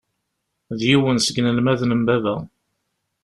D 0.79 0.81
yiwen 0.89 1.17
seg 1.21 1.35
inelmaden 1.39 1.91
n 1.99 2.01
baba. 2.07 2.35